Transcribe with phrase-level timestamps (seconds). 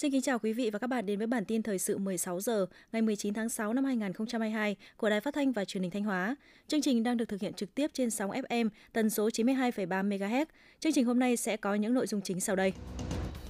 [0.00, 2.40] Xin kính chào quý vị và các bạn đến với bản tin thời sự 16
[2.40, 6.04] giờ ngày 19 tháng 6 năm 2022 của Đài Phát thanh và Truyền hình Thanh
[6.04, 6.36] Hóa.
[6.68, 10.44] Chương trình đang được thực hiện trực tiếp trên sóng FM tần số 92,3 MHz.
[10.80, 12.72] Chương trình hôm nay sẽ có những nội dung chính sau đây.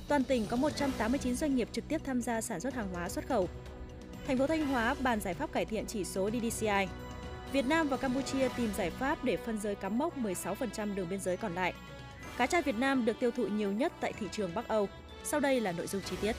[0.09, 3.27] Toàn tỉnh có 189 doanh nghiệp trực tiếp tham gia sản xuất hàng hóa xuất
[3.27, 3.49] khẩu.
[4.27, 6.87] Thành phố Thanh Hóa bàn giải pháp cải thiện chỉ số DDCI.
[7.53, 11.21] Việt Nam và Campuchia tìm giải pháp để phân giới cắm mốc 16% đường biên
[11.21, 11.75] giới còn lại.
[12.41, 14.89] Cá tra Việt Nam được tiêu thụ nhiều nhất tại thị trường Bắc Âu.
[15.23, 16.37] Sau đây là nội dung chi tiết.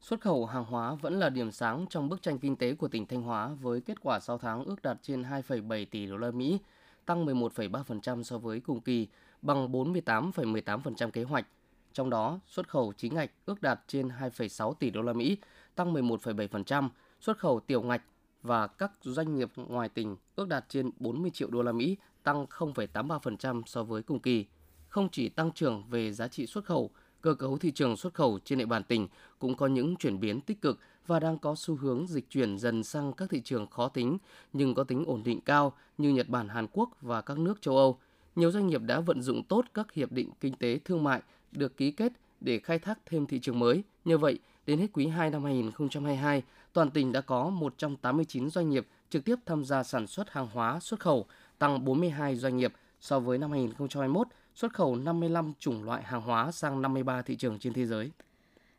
[0.00, 3.06] Xuất khẩu hàng hóa vẫn là điểm sáng trong bức tranh kinh tế của tỉnh
[3.06, 6.58] Thanh Hóa với kết quả 6 tháng ước đạt trên 2,7 tỷ đô la Mỹ,
[7.06, 9.08] tăng 11,3% so với cùng kỳ,
[9.42, 11.46] bằng 48,18% kế hoạch.
[11.92, 15.38] Trong đó, xuất khẩu chính ngạch ước đạt trên 2,6 tỷ đô la Mỹ,
[15.74, 16.88] tăng 11,7%,
[17.20, 18.02] xuất khẩu tiểu ngạch
[18.46, 22.46] và các doanh nghiệp ngoài tỉnh ước đạt trên 40 triệu đô la Mỹ, tăng
[22.46, 24.46] 0,83% so với cùng kỳ.
[24.88, 28.38] Không chỉ tăng trưởng về giá trị xuất khẩu, cơ cấu thị trường xuất khẩu
[28.44, 31.76] trên địa bàn tỉnh cũng có những chuyển biến tích cực và đang có xu
[31.76, 34.18] hướng dịch chuyển dần sang các thị trường khó tính
[34.52, 37.76] nhưng có tính ổn định cao như Nhật Bản, Hàn Quốc và các nước châu
[37.76, 37.98] Âu.
[38.36, 41.22] Nhiều doanh nghiệp đã vận dụng tốt các hiệp định kinh tế thương mại
[41.52, 43.82] được ký kết để khai thác thêm thị trường mới.
[44.04, 48.86] Như vậy, đến hết quý 2 năm 2022, toàn tỉnh đã có 189 doanh nghiệp
[49.10, 51.26] trực tiếp tham gia sản xuất hàng hóa xuất khẩu,
[51.58, 56.52] tăng 42 doanh nghiệp so với năm 2021, xuất khẩu 55 chủng loại hàng hóa
[56.52, 58.10] sang 53 thị trường trên thế giới.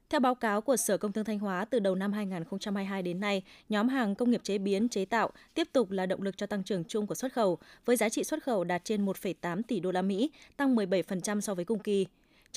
[0.09, 3.43] Theo báo cáo của Sở Công Thương Thanh Hóa, từ đầu năm 2022 đến nay,
[3.69, 6.63] nhóm hàng công nghiệp chế biến, chế tạo tiếp tục là động lực cho tăng
[6.63, 9.91] trưởng chung của xuất khẩu, với giá trị xuất khẩu đạt trên 1,8 tỷ đô
[9.91, 12.05] la Mỹ, tăng 17% so với cùng kỳ.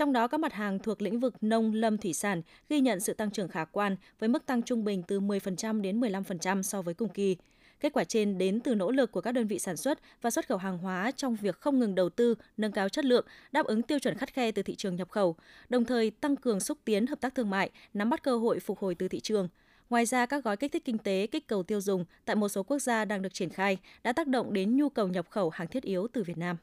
[0.00, 3.14] Trong đó các mặt hàng thuộc lĩnh vực nông lâm thủy sản ghi nhận sự
[3.14, 6.94] tăng trưởng khả quan với mức tăng trung bình từ 10% đến 15% so với
[6.94, 7.36] cùng kỳ.
[7.80, 10.48] Kết quả trên đến từ nỗ lực của các đơn vị sản xuất và xuất
[10.48, 13.82] khẩu hàng hóa trong việc không ngừng đầu tư, nâng cao chất lượng, đáp ứng
[13.82, 15.36] tiêu chuẩn khắt khe từ thị trường nhập khẩu,
[15.68, 18.78] đồng thời tăng cường xúc tiến hợp tác thương mại, nắm bắt cơ hội phục
[18.78, 19.48] hồi từ thị trường.
[19.90, 22.62] Ngoài ra, các gói kích thích kinh tế, kích cầu tiêu dùng tại một số
[22.62, 25.68] quốc gia đang được triển khai đã tác động đến nhu cầu nhập khẩu hàng
[25.68, 26.56] thiết yếu từ Việt Nam.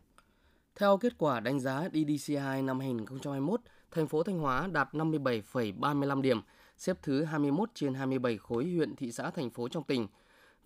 [0.80, 3.62] Theo kết quả đánh giá DDCI năm 2021,
[3.92, 6.42] thành phố Thanh Hóa đạt 57,35 điểm,
[6.78, 10.08] xếp thứ 21 trên 27 khối huyện, thị xã, thành phố trong tỉnh.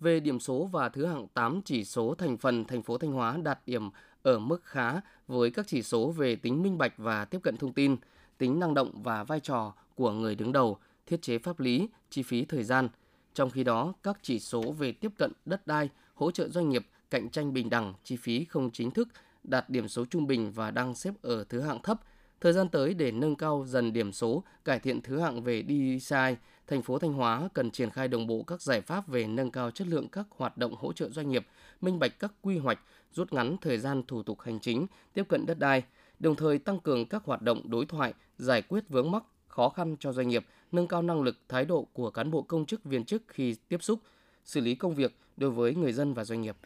[0.00, 3.36] Về điểm số và thứ hạng 8 chỉ số thành phần, thành phố Thanh Hóa
[3.42, 3.90] đạt điểm
[4.22, 7.72] ở mức khá với các chỉ số về tính minh bạch và tiếp cận thông
[7.72, 7.96] tin,
[8.38, 12.22] tính năng động và vai trò của người đứng đầu, thiết chế pháp lý, chi
[12.22, 12.88] phí thời gian.
[13.34, 16.86] Trong khi đó, các chỉ số về tiếp cận đất đai, hỗ trợ doanh nghiệp,
[17.10, 19.08] cạnh tranh bình đẳng, chi phí không chính thức
[19.44, 22.00] đạt điểm số trung bình và đang xếp ở thứ hạng thấp.
[22.40, 26.36] Thời gian tới để nâng cao dần điểm số, cải thiện thứ hạng về DCI,
[26.66, 29.70] thành phố Thanh Hóa cần triển khai đồng bộ các giải pháp về nâng cao
[29.70, 31.46] chất lượng các hoạt động hỗ trợ doanh nghiệp,
[31.80, 32.78] minh bạch các quy hoạch,
[33.12, 35.82] rút ngắn thời gian thủ tục hành chính, tiếp cận đất đai,
[36.18, 39.96] đồng thời tăng cường các hoạt động đối thoại, giải quyết vướng mắc, khó khăn
[40.00, 43.04] cho doanh nghiệp, nâng cao năng lực, thái độ của cán bộ công chức viên
[43.04, 43.98] chức khi tiếp xúc,
[44.44, 46.56] xử lý công việc đối với người dân và doanh nghiệp.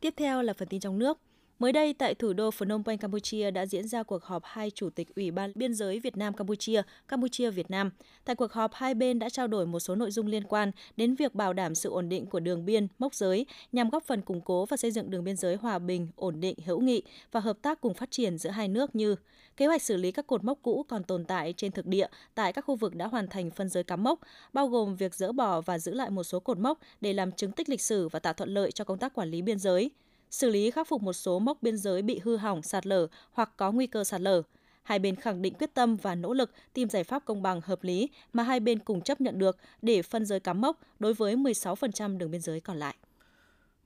[0.00, 1.18] Tiếp theo là phần tin trong nước.
[1.58, 4.90] Mới đây, tại thủ đô Phnom Penh, Campuchia đã diễn ra cuộc họp hai chủ
[4.90, 7.90] tịch Ủy ban Biên giới Việt Nam-Campuchia, Campuchia-Việt Nam.
[8.24, 11.14] Tại cuộc họp, hai bên đã trao đổi một số nội dung liên quan đến
[11.14, 14.40] việc bảo đảm sự ổn định của đường biên, mốc giới, nhằm góp phần củng
[14.40, 17.02] cố và xây dựng đường biên giới hòa bình, ổn định, hữu nghị
[17.32, 19.16] và hợp tác cùng phát triển giữa hai nước như
[19.56, 22.52] kế hoạch xử lý các cột mốc cũ còn tồn tại trên thực địa tại
[22.52, 24.20] các khu vực đã hoàn thành phân giới cắm mốc,
[24.52, 27.52] bao gồm việc dỡ bỏ và giữ lại một số cột mốc để làm chứng
[27.52, 29.90] tích lịch sử và tạo thuận lợi cho công tác quản lý biên giới
[30.30, 33.52] xử lý khắc phục một số mốc biên giới bị hư hỏng, sạt lở hoặc
[33.56, 34.42] có nguy cơ sạt lở.
[34.82, 37.84] Hai bên khẳng định quyết tâm và nỗ lực tìm giải pháp công bằng hợp
[37.84, 41.36] lý mà hai bên cùng chấp nhận được để phân giới cắm mốc đối với
[41.36, 42.96] 16% đường biên giới còn lại.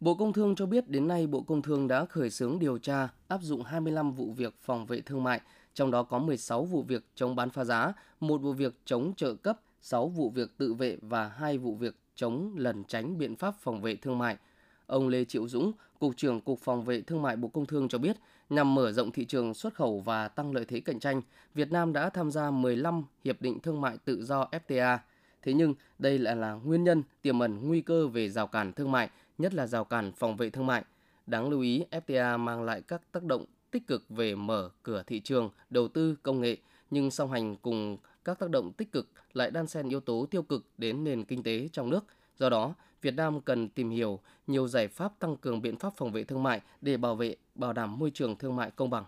[0.01, 3.09] Bộ Công Thương cho biết đến nay Bộ Công Thương đã khởi xướng điều tra,
[3.29, 5.41] áp dụng 25 vụ việc phòng vệ thương mại,
[5.75, 9.35] trong đó có 16 vụ việc chống bán phá giá, một vụ việc chống trợ
[9.35, 13.55] cấp, 6 vụ việc tự vệ và hai vụ việc chống lẩn tránh biện pháp
[13.61, 14.37] phòng vệ thương mại–
[14.93, 15.73] Ông Lê Triệu Dũng,
[16.03, 18.17] Cục trưởng Cục Phòng vệ Thương mại Bộ Công Thương cho biết,
[18.51, 21.23] nhằm mở rộng thị trường xuất khẩu và tăng lợi thế cạnh tranh,
[21.55, 24.99] Việt Nam đã tham gia 15 hiệp định thương mại tự do FTA.
[25.43, 28.93] Thế nhưng, đây lại là nguyên nhân tiềm ẩn nguy cơ về rào cản thương
[28.93, 30.85] mại, nhất là rào cản phòng vệ thương mại.
[31.27, 35.21] Đáng lưu ý, FTA mang lại các tác động tích cực về mở cửa thị
[35.21, 36.57] trường, đầu tư, công nghệ,
[36.91, 40.43] nhưng song hành cùng các tác động tích cực lại đan xen yếu tố tiêu
[40.43, 42.05] cực đến nền kinh tế trong nước–
[42.39, 46.13] Do đó, Việt Nam cần tìm hiểu nhiều giải pháp tăng cường biện pháp phòng
[46.13, 49.05] vệ thương mại để bảo vệ, bảo đảm môi trường thương mại công bằng.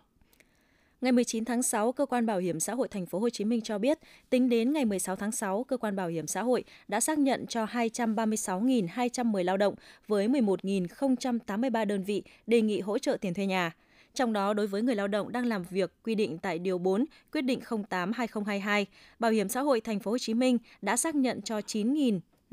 [1.01, 3.61] Ngày 19 tháng 6, cơ quan bảo hiểm xã hội thành phố Hồ Chí Minh
[3.61, 3.99] cho biết,
[4.31, 7.47] tính đến ngày 16 tháng 6, cơ quan bảo hiểm xã hội đã xác nhận
[7.47, 9.75] cho 236.210 lao động
[10.09, 13.73] với 11.083 đơn vị đề nghị hỗ trợ tiền thuê nhà.
[14.15, 17.05] Trong đó, đối với người lao động đang làm việc quy định tại Điều 4
[17.33, 17.61] Quyết định
[17.91, 18.85] 08-2022,
[19.19, 21.95] Bảo hiểm xã hội Thành phố Hồ Chí Minh đã xác nhận cho 9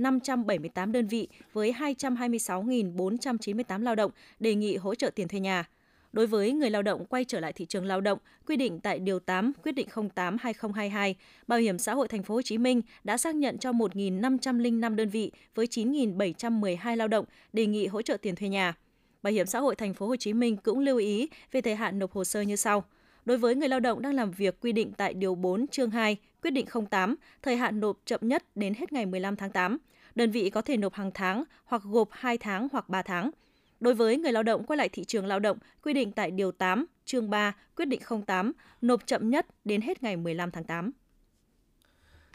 [0.02, 5.66] 578 đơn vị với 226.498 lao động đề nghị hỗ trợ tiền thuê nhà.
[6.14, 9.00] Đối với người lao động quay trở lại thị trường lao động, quy định tại
[9.00, 11.14] điều 8 quyết định 08/2022,
[11.48, 15.10] Bảo hiểm xã hội thành phố Hồ Chí Minh đã xác nhận cho 1.505 đơn
[15.10, 18.74] vị với 9.712 lao động đề nghị hỗ trợ tiền thuê nhà.
[19.22, 22.00] Bảo hiểm xã hội thành phố Hồ Chí Minh cũng lưu ý về thời hạn
[22.00, 22.84] nộp hồ sơ như sau.
[23.26, 26.18] Đối với người lao động đang làm việc quy định tại điều 4 chương 2
[26.42, 29.78] quyết định 08, thời hạn nộp chậm nhất đến hết ngày 15 tháng 8.
[30.16, 33.32] Đơn vị có thể nộp hàng tháng hoặc gộp 2 tháng hoặc 3 tháng.
[33.80, 36.52] Đối với người lao động quay lại thị trường lao động, quy định tại Điều
[36.52, 38.52] 8, chương 3, quyết định 08,
[38.82, 40.92] nộp chậm nhất đến hết ngày 15 tháng 8.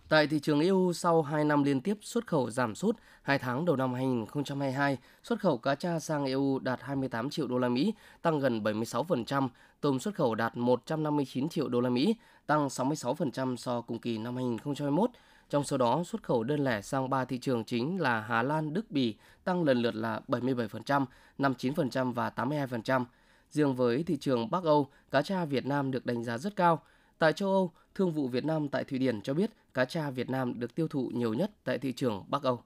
[0.08, 3.64] Tại thị trường EU sau 2 năm liên tiếp xuất khẩu giảm sút, 2 tháng
[3.64, 7.94] đầu năm 2022, xuất khẩu cá tra sang EU đạt 28 triệu đô la Mỹ,
[8.22, 9.48] tăng gần 76%,
[9.80, 12.14] tôm xuất khẩu đạt 159 triệu đô la Mỹ,
[12.46, 15.10] tăng 66% so cùng kỳ năm 2021.
[15.50, 18.74] Trong số đó, xuất khẩu đơn lẻ sang 3 thị trường chính là Hà Lan,
[18.74, 19.14] Đức, Bỉ
[19.44, 21.04] tăng lần lượt là 77%,
[21.38, 23.04] 59% và 82%.
[23.50, 26.82] Riêng với thị trường Bắc Âu, cá tra Việt Nam được đánh giá rất cao.
[27.18, 30.30] Tại châu Âu, Thương vụ Việt Nam tại Thụy Điển cho biết cá tra Việt
[30.30, 32.62] Nam được tiêu thụ nhiều nhất tại thị trường Bắc Âu.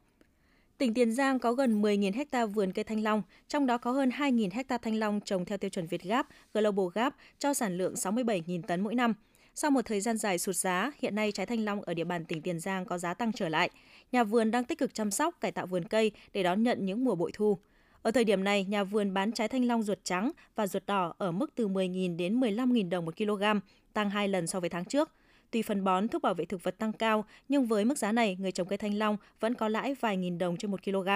[0.79, 4.09] Tỉnh Tiền Giang có gần 10.000 ha vườn cây thanh long, trong đó có hơn
[4.09, 7.95] 2.000 ha thanh long trồng theo tiêu chuẩn Việt Gap, Global Gap cho sản lượng
[7.95, 9.15] 67.000 tấn mỗi năm.
[9.55, 12.25] Sau một thời gian dài sụt giá, hiện nay trái thanh long ở địa bàn
[12.25, 13.71] tỉnh Tiền Giang có giá tăng trở lại.
[14.13, 17.05] Nhà vườn đang tích cực chăm sóc, cải tạo vườn cây để đón nhận những
[17.05, 17.59] mùa bội thu.
[18.03, 21.15] Ở thời điểm này, nhà vườn bán trái thanh long ruột trắng và ruột đỏ
[21.19, 23.43] ở mức từ 10.000 đến 15.000 đồng một kg,
[23.93, 25.11] tăng 2 lần so với tháng trước.
[25.51, 28.37] Tuy phân bón, thuốc bảo vệ thực vật tăng cao, nhưng với mức giá này,
[28.41, 31.09] người trồng cây thanh long vẫn có lãi vài nghìn đồng trên một kg.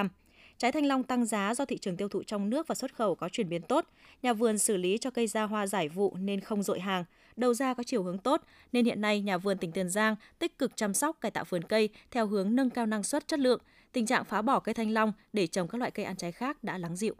[0.58, 3.14] Trái thanh long tăng giá do thị trường tiêu thụ trong nước và xuất khẩu
[3.14, 3.86] có chuyển biến tốt.
[4.22, 7.04] Nhà vườn xử lý cho cây ra hoa giải vụ nên không dội hàng.
[7.36, 8.42] Đầu ra có chiều hướng tốt
[8.72, 11.64] nên hiện nay nhà vườn tỉnh Tiền Giang tích cực chăm sóc cải tạo vườn
[11.64, 13.60] cây theo hướng nâng cao năng suất chất lượng.
[13.92, 16.64] Tình trạng phá bỏ cây thanh long để trồng các loại cây ăn trái khác
[16.64, 17.14] đã lắng dịu.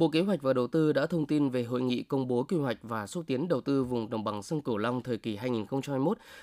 [0.00, 2.56] Bộ Kế hoạch và Đầu tư đã thông tin về hội nghị công bố quy
[2.56, 5.38] hoạch và xúc tiến đầu tư vùng đồng bằng sông Cửu Long thời kỳ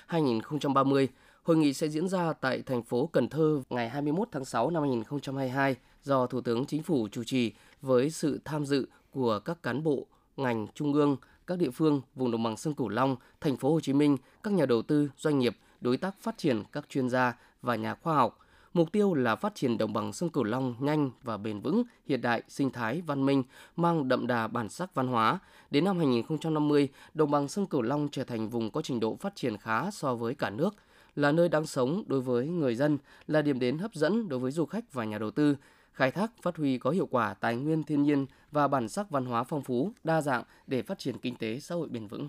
[0.08, 1.06] 2021-2030.
[1.42, 4.82] Hội nghị sẽ diễn ra tại thành phố Cần Thơ ngày 21 tháng 6 năm
[4.82, 7.52] 2022 do Thủ tướng Chính phủ chủ trì
[7.82, 10.06] với sự tham dự của các cán bộ,
[10.36, 11.16] ngành trung ương,
[11.46, 14.52] các địa phương vùng đồng bằng sông Cửu Long, thành phố Hồ Chí Minh, các
[14.52, 18.14] nhà đầu tư, doanh nghiệp, đối tác phát triển, các chuyên gia và nhà khoa
[18.14, 18.38] học.
[18.74, 22.20] Mục tiêu là phát triển đồng bằng sông Cửu Long nhanh và bền vững, hiện
[22.20, 23.42] đại, sinh thái, văn minh,
[23.76, 25.38] mang đậm đà bản sắc văn hóa.
[25.70, 29.36] Đến năm 2050, đồng bằng sông Cửu Long trở thành vùng có trình độ phát
[29.36, 30.74] triển khá so với cả nước,
[31.16, 34.50] là nơi đáng sống đối với người dân, là điểm đến hấp dẫn đối với
[34.50, 35.56] du khách và nhà đầu tư,
[35.92, 39.24] khai thác phát huy có hiệu quả tài nguyên thiên nhiên và bản sắc văn
[39.24, 42.28] hóa phong phú, đa dạng để phát triển kinh tế xã hội bền vững.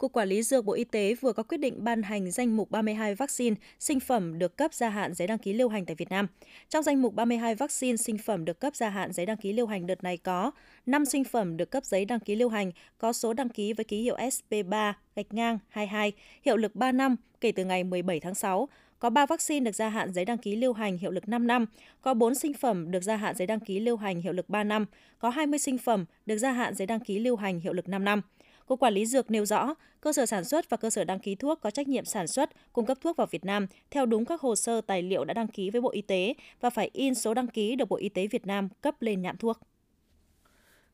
[0.00, 2.70] Cục Quản lý Dược Bộ Y tế vừa có quyết định ban hành danh mục
[2.70, 6.10] 32 vaccine sinh phẩm được cấp gia hạn giấy đăng ký lưu hành tại Việt
[6.10, 6.26] Nam.
[6.68, 9.66] Trong danh mục 32 vaccine sinh phẩm được cấp gia hạn giấy đăng ký lưu
[9.66, 10.50] hành đợt này có
[10.86, 13.84] 5 sinh phẩm được cấp giấy đăng ký lưu hành có số đăng ký với
[13.84, 16.12] ký hiệu SP3 gạch ngang 22,
[16.42, 18.68] hiệu lực 3 năm kể từ ngày 17 tháng 6,
[18.98, 21.66] có 3 vaccine được gia hạn giấy đăng ký lưu hành hiệu lực 5 năm,
[22.00, 24.64] có 4 sinh phẩm được gia hạn giấy đăng ký lưu hành hiệu lực 3
[24.64, 24.86] năm,
[25.18, 28.04] có 20 sinh phẩm được gia hạn giấy đăng ký lưu hành hiệu lực 5
[28.04, 28.22] năm.
[28.70, 31.34] Cục Quản lý Dược nêu rõ, cơ sở sản xuất và cơ sở đăng ký
[31.34, 34.40] thuốc có trách nhiệm sản xuất, cung cấp thuốc vào Việt Nam theo đúng các
[34.40, 37.34] hồ sơ tài liệu đã đăng ký với Bộ Y tế và phải in số
[37.34, 39.58] đăng ký được Bộ Y tế Việt Nam cấp lên nhãn thuốc.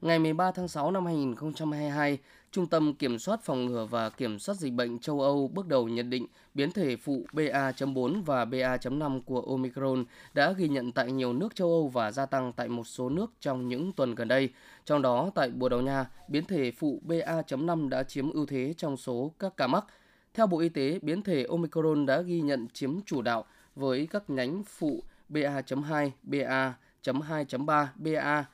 [0.07, 2.19] Ngày 13 tháng 6 năm 2022,
[2.51, 5.89] Trung tâm Kiểm soát phòng ngừa và kiểm soát dịch bệnh châu Âu bước đầu
[5.89, 11.33] nhận định biến thể phụ BA.4 và BA.5 của Omicron đã ghi nhận tại nhiều
[11.33, 14.49] nước châu Âu và gia tăng tại một số nước trong những tuần gần đây.
[14.85, 18.97] Trong đó, tại Bồ Đào Nha, biến thể phụ BA.5 đã chiếm ưu thế trong
[18.97, 19.85] số các ca mắc.
[20.35, 23.45] Theo Bộ Y tế, biến thể Omicron đã ghi nhận chiếm chủ đạo
[23.75, 28.45] với các nhánh phụ BA.2, BA.2.3, BA.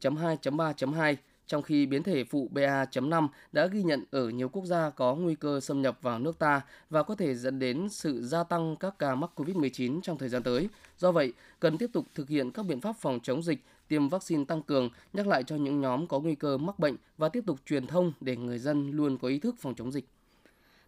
[0.00, 5.14] .2.3.2 trong khi biến thể phụ BA.5 đã ghi nhận ở nhiều quốc gia có
[5.14, 6.60] nguy cơ xâm nhập vào nước ta
[6.90, 10.42] và có thể dẫn đến sự gia tăng các ca mắc COVID-19 trong thời gian
[10.42, 10.68] tới.
[10.98, 14.44] Do vậy, cần tiếp tục thực hiện các biện pháp phòng chống dịch, tiêm vaccine
[14.44, 17.58] tăng cường, nhắc lại cho những nhóm có nguy cơ mắc bệnh và tiếp tục
[17.66, 20.04] truyền thông để người dân luôn có ý thức phòng chống dịch.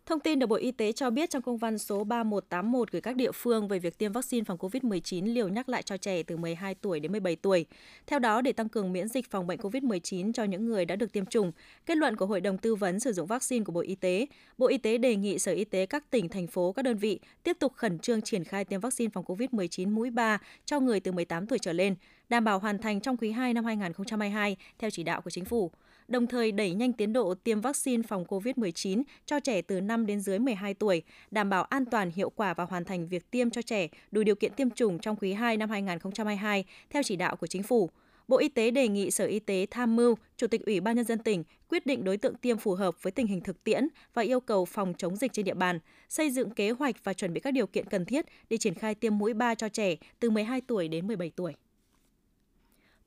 [0.08, 3.16] Thông tin được Bộ Y tế cho biết trong công văn số 3181 gửi các
[3.16, 6.74] địa phương về việc tiêm vaccine phòng COVID-19 liều nhắc lại cho trẻ từ 12
[6.74, 7.66] tuổi đến 17 tuổi.
[8.06, 11.12] Theo đó, để tăng cường miễn dịch phòng bệnh COVID-19 cho những người đã được
[11.12, 11.52] tiêm chủng,
[11.86, 14.26] kết luận của Hội đồng Tư vấn sử dụng vaccine của Bộ Y tế,
[14.58, 17.20] Bộ Y tế đề nghị Sở Y tế các tỉnh, thành phố, các đơn vị
[17.42, 21.12] tiếp tục khẩn trương triển khai tiêm vaccine phòng COVID-19 mũi 3 cho người từ
[21.12, 21.94] 18 tuổi trở lên,
[22.28, 25.70] đảm bảo hoàn thành trong quý 2 năm 2022 theo chỉ đạo của Chính phủ
[26.08, 30.20] đồng thời đẩy nhanh tiến độ tiêm vaccine phòng COVID-19 cho trẻ từ 5 đến
[30.20, 33.62] dưới 12 tuổi, đảm bảo an toàn, hiệu quả và hoàn thành việc tiêm cho
[33.62, 37.46] trẻ đủ điều kiện tiêm chủng trong quý 2 năm 2022 theo chỉ đạo của
[37.46, 37.90] chính phủ.
[38.28, 41.04] Bộ Y tế đề nghị Sở Y tế tham mưu Chủ tịch Ủy ban nhân
[41.04, 44.22] dân tỉnh quyết định đối tượng tiêm phù hợp với tình hình thực tiễn và
[44.22, 47.40] yêu cầu phòng chống dịch trên địa bàn, xây dựng kế hoạch và chuẩn bị
[47.40, 50.60] các điều kiện cần thiết để triển khai tiêm mũi 3 cho trẻ từ 12
[50.60, 51.54] tuổi đến 17 tuổi.